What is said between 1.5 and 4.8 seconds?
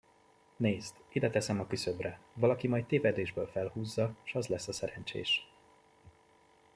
a küszöbre, valaki majd tévedésből felhúzza, s az lesz a